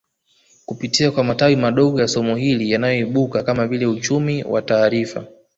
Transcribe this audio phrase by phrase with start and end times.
[0.65, 5.25] Kupitia kwa matawi madogo ya somo hili yanayoibuka kama vile uchumi wa taarifa